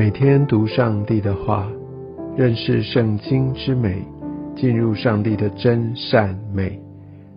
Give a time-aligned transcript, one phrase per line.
[0.00, 1.70] 每天读上帝的话，
[2.34, 4.02] 认识圣经之美，
[4.56, 6.80] 进入上帝的真善美。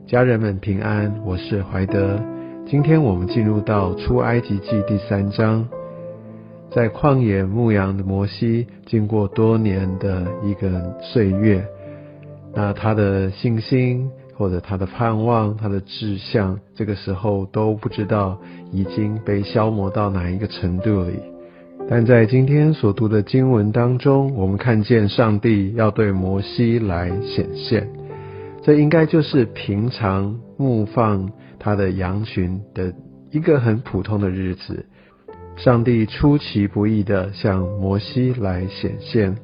[0.08, 2.18] 家人们平安，我是怀德。
[2.66, 5.68] 今天我们进入到出埃及记第三章，
[6.72, 11.68] 在旷野牧羊的摩西，经过多年的一个岁月，
[12.54, 14.10] 那他的信心。
[14.36, 18.36] 或者他的盼望、他的志向，这个时候都不知道
[18.72, 21.20] 已经被消磨到哪一个程度里。
[21.90, 27.88] 但在今天所读的经文当中，我们看见上帝要对摩西来显现，
[28.64, 32.94] 这应该就是平常牧放他的羊群的
[33.32, 34.86] 一个很普通的日子。
[35.56, 39.36] 上帝出其不意的向摩西来显现，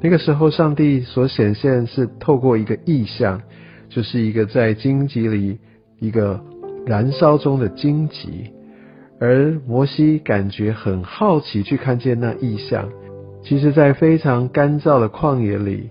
[0.00, 3.42] 那个时候上帝所显现是透过一个意象。
[3.88, 5.58] 就是一个在荆棘里
[6.00, 6.44] 一个
[6.84, 8.50] 燃烧中的荆棘，
[9.18, 12.88] 而摩西感觉很好奇去看见那异象。
[13.42, 15.88] 其实，在非常干燥的旷野里，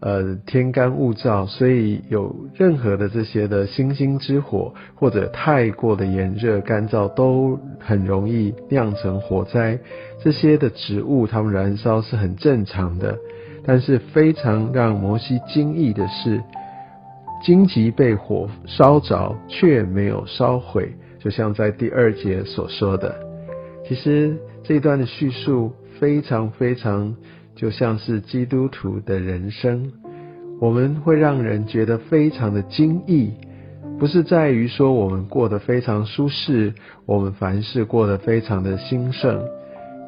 [0.00, 9.78] 呃，天干物燥，所以有任何的这些的星星之火，或者太过的炎热干燥，都很容易酿成火灾。
[10.22, 13.18] 这些的植物，它们燃烧是很正常的。
[13.64, 16.42] 但是，非常让摩西惊异的是。
[17.42, 23.14] 荆棘被火烧着，却没有烧毁，就像在第二节所说的。
[23.86, 27.14] 其实这一段的叙述非常非常，
[27.54, 29.92] 就像是基督徒的人生，
[30.60, 33.30] 我们会让人觉得非常的惊异，
[33.98, 36.72] 不是在于说我们过得非常舒适，
[37.06, 39.40] 我们凡事过得非常的兴盛。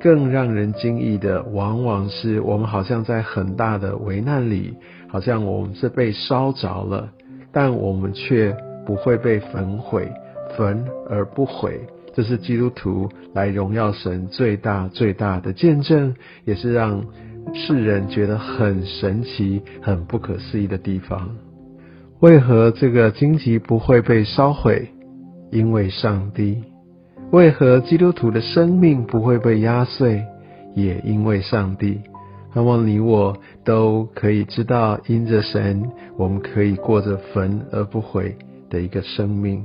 [0.01, 4.75] 更让人惊异的，往往是我们好像在很大的危难里，
[5.07, 7.09] 好像我们是被烧着了，
[7.53, 8.53] 但我们却
[8.85, 10.11] 不会被焚毁，
[10.57, 11.81] 焚而不毁。
[12.15, 17.05] 这是基督徒来荣耀神最大最大的见证，也是让
[17.55, 21.31] 世人觉得很神奇、很不可思议的地方。
[22.21, 24.89] 为何这个荆棘不会被烧毁？
[25.51, 26.63] 因为上帝。
[27.31, 30.23] 为何基督徒的生命不会被压碎？
[30.75, 31.99] 也因为上帝，
[32.53, 38.37] 盼望你我都可以知道，因着神，我们可以过着焚而不毁
[38.69, 39.65] 的一个生命。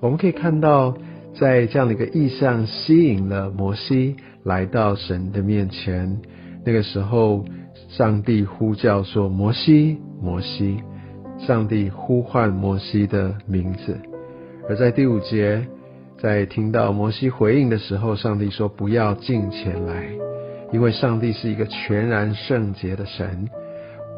[0.00, 0.96] 我们可以看到，
[1.38, 6.20] 在这样的一个意象吸引了摩西来到神的面前。
[6.64, 7.44] 那个时候，
[7.88, 10.82] 上帝呼叫说：“摩西，摩西！”
[11.46, 13.96] 上帝呼唤摩西的名字。
[14.68, 15.66] 而在第五节。
[16.18, 20.08] 在听到摩西回应的时候，上帝说：“不要进前来，
[20.72, 23.50] 因为上帝是一个全然圣洁的神。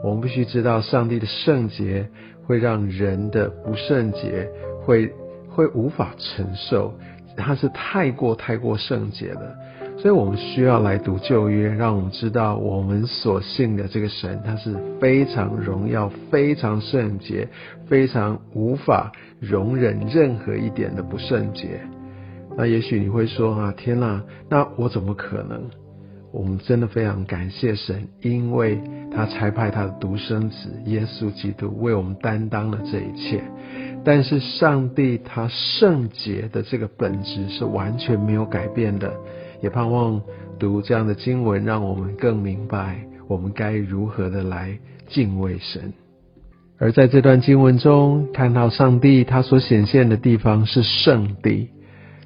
[0.04, 2.08] 我们必须知道，上帝的圣洁
[2.46, 4.48] 会让人的不圣洁
[4.84, 5.10] 会
[5.58, 6.94] 会无法承受，
[7.36, 9.56] 他是太过太过圣洁了。
[9.96, 17.48] 所以我们需要来读旧约，让我们知道我们所信的这个神，他是非常荣耀、非常圣洁、
[17.88, 19.10] 非常无法
[19.40, 21.80] 容忍任何一点的不圣洁。
[22.56, 25.64] 那也许你会说啊，天哪，那我怎么可能？
[26.30, 28.80] 我们真的非常感谢神，因为
[29.12, 33.42] 他差派他的独生子耶稣基督为我们担当了这一切。
[34.08, 39.12] 但是上帝他圣洁的这个本质是完全没有改变的。
[39.60, 40.18] 也盼望
[40.58, 45.92] 读这样的经文，让我们更明白我们该如何的来敬畏神。
[46.78, 51.68] 而在这段经文中，看到上帝他所显现的地方是圣地。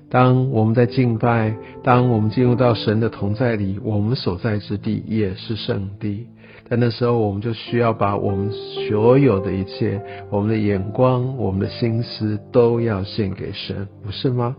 [0.08, 6.28] 当我们在敬拜，当我们进入到神的同在里，我们所在之地也是圣地。
[6.68, 8.50] 但那时候，我们就需要把我们
[8.88, 10.00] 所有的一切，
[10.30, 14.56] 我们的眼光、我们的心思，都要献给神，不是吗？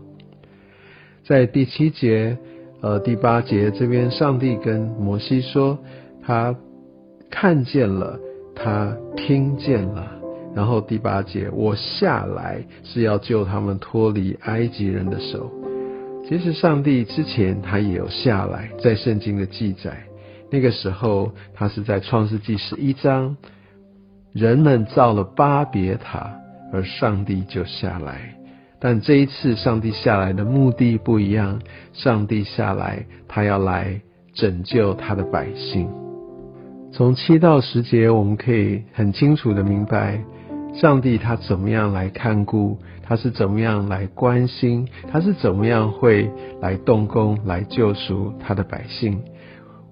[1.24, 2.36] 在第七节。
[2.80, 5.78] 呃，第八节这边，上帝跟摩西说，
[6.22, 6.54] 他
[7.30, 8.20] 看见了，
[8.54, 10.06] 他听见了。
[10.54, 15.50] 然后第八节，我下来是要救他们脱离埃及人的手。
[16.28, 20.04] 其实上帝之前他也有下来，在圣经的记载，
[20.54, 23.36] 那个时候他是在创世纪十一章，
[24.32, 26.32] 人们造了巴别塔，
[26.72, 28.36] 而上帝就下来。
[28.78, 31.60] 但这一次，上帝下来的目的不一样。
[31.92, 34.00] 上帝下来，他要来
[34.32, 35.88] 拯救他的百姓。
[36.92, 40.22] 从七到十节，我们可以很清楚的明白，
[40.72, 46.30] 上帝他怎么样来看顾，他是怎么样来关心，他是怎么样会
[46.60, 49.20] 来动工来救赎他的百姓。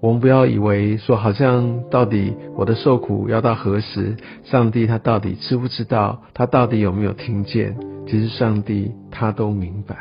[0.03, 4.17] 我们不要以为说，好像到底我的受苦要到何时？
[4.43, 6.21] 上帝他到底知不知道？
[6.33, 7.73] 他到底有没有听见？
[8.05, 9.95] 其实上帝他都明白。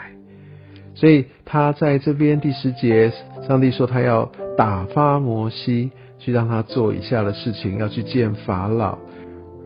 [0.96, 3.12] 所以他在这边第十节，
[3.46, 4.28] 上帝说他要
[4.58, 8.98] 打发摩西去让他做以下的事情，要去见法老。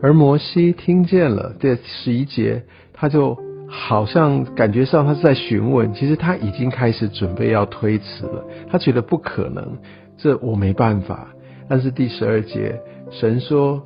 [0.03, 2.61] 而摩西听见了这十一节，
[2.93, 3.35] 他就
[3.67, 8.45] 好像感觉上他是在询问，其实他已经开始准备要推辞了。
[8.69, 9.79] 他觉得不可能，
[10.17, 11.27] 这我没办法。
[11.69, 12.79] 但是第十二节，
[13.11, 13.81] 神说：“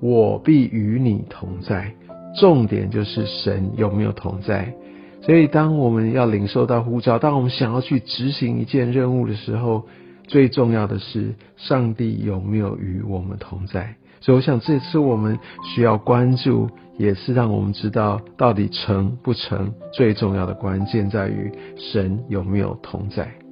[0.00, 1.92] 我必与你同在。”
[2.38, 4.74] 重点就是神有没有同在。
[5.22, 9.86] 所以，当我们要领受到呼召，当我们想要去执行一件任务的时候，
[10.28, 13.96] 最重要的是上帝有没有与我们同在。
[14.20, 15.38] 所以，我想这次我们
[15.74, 16.68] 需要关注，
[16.98, 19.72] 也是让我们知道到底成不成。
[19.92, 23.45] 最重要的关键在于神有没有同在。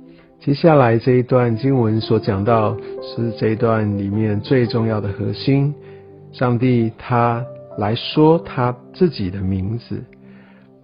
[0.44, 5.74] 接下来这一段经文所讲到，是这一段里面最重要的核心。
[6.32, 7.42] 上帝他
[7.78, 10.04] 来说他自己的名字，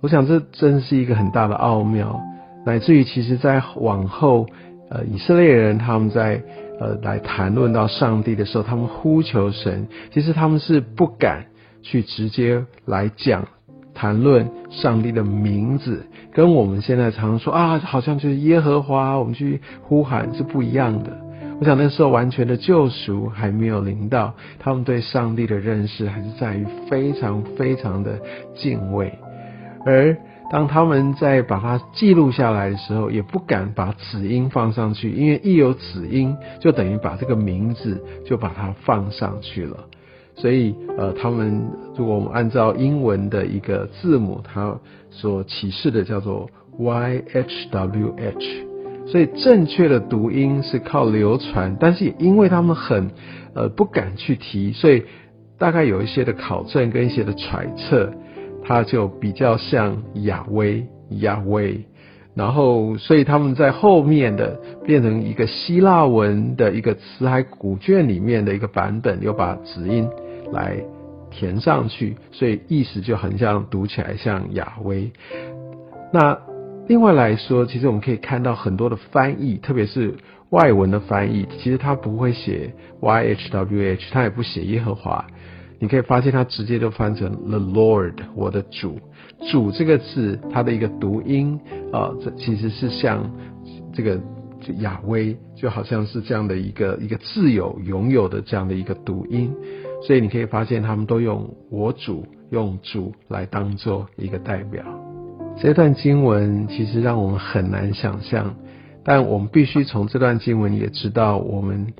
[0.00, 2.18] 我想这真是一个很大的奥妙，
[2.64, 4.46] 乃至于其实在往后，
[4.88, 6.42] 呃，以色列人他们在
[6.80, 11.44] 呃来谈论到上帝的时候，他们呼求神，其实他们是不敢
[11.82, 13.46] 去直接来讲。
[13.92, 21.10] 谈论上帝的名字，跟我们现在常说啊，好像就是耶和华，我们去呼喊是不一样的。
[21.58, 28.18] 我想那时候完全的救赎还没有临到，他们对上帝的认识还是在于非常非常的
[28.54, 29.12] 敬畏。
[29.84, 30.16] 而
[30.50, 39.76] 当他们在把它记录下来的时候，也不敢把子音放上去，因为一有子音，就等于把这个名字就把它放上去了。
[40.40, 41.62] 所以，呃，他们
[41.94, 44.74] 如果我们按照英文的一个字母，它
[45.10, 46.48] 所启示的叫做
[46.78, 48.66] Y H W H，
[49.06, 53.10] 所以正确的读音是靠流传，但是也因为他们很
[53.54, 55.02] 呃不敢去提，所以
[55.58, 58.10] 大概有一些的考证跟一些的揣测，
[58.64, 60.86] 它就比较像亚威
[61.20, 61.84] 亚威，
[62.34, 70.08] 然后所以他们在后面的变成一个希腊文的一个词海古卷里面的一个版本，又把子音。
[70.52, 70.82] 来
[71.30, 75.10] 填上去，所以意思就很像读起来像亚威。
[76.12, 76.38] 那
[76.88, 80.14] 另外来说，其实我们可以看到很多的翻译，特别是
[80.50, 85.24] 外文的翻译，其实它不会写 Y H W H，它也不写耶和华。
[85.78, 88.98] 你可以发现它直接就翻成 The Lord，我的主。
[89.50, 91.58] 主这个字，它的一个读音
[91.92, 93.30] 啊，这其实是像
[93.94, 94.20] 这个
[94.80, 99.54] 亚威，就好像是这样的一个一个自有拥有的这样的一个读音。
[100.02, 104.82] 所以你可以发现，他们都用“我主”用“主”来当做一个代表。
[105.58, 108.56] 这段经文其实让我们很难想象，
[109.04, 111.92] 但我们必须从这段经文也知道，我们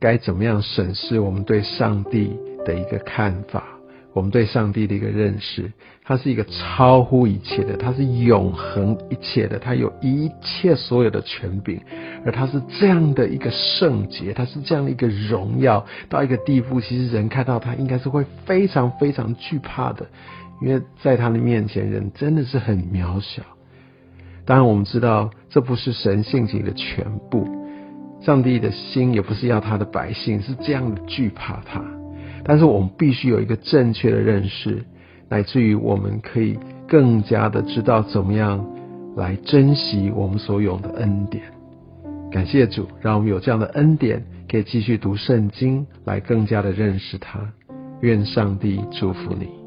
[0.00, 3.62] 该怎么样审视我们对上帝的一个看法。
[4.14, 5.72] 我们对上帝的一个认识，
[6.04, 11.80] 他是一个超乎一切的，他是永恒一切的，他有一切所有的权柄，
[12.24, 20.06] 而他是这样的一个圣洁，他是这样的一个荣耀，到一个地步，其实人看到他应该是会非常非常惧怕的，
[20.62, 23.42] 因为在他的面前，人真的是很渺小。
[24.46, 27.48] 当然，我们知道这不是神性情的全部，
[28.22, 31.82] 上帝的心也不是要他的百姓是这样的惧怕他。
[32.44, 34.84] 但是我们必须有一个正确的认识，
[35.28, 38.64] 乃至于我们可以更加的知道怎么样
[39.16, 41.42] 来珍惜我们所有的恩典。
[42.30, 47.40] 感谢主，让我们有这样的恩典，可以继续读圣经，来更加的认识他。
[48.00, 49.63] 愿上帝祝福你。